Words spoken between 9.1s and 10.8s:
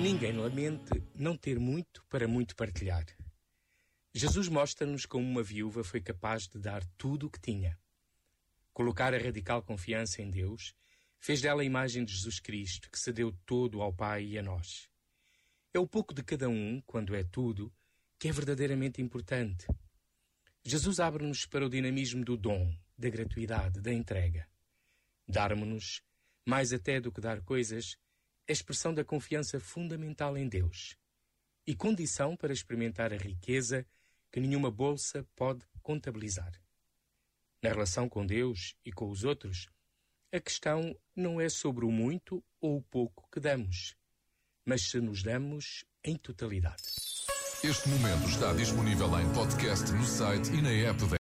a radical confiança em Deus